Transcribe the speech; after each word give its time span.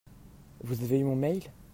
Vous 0.63 0.81
avez 0.83 0.97
eu 0.99 1.03
mon 1.03 1.15
mail? 1.15 1.43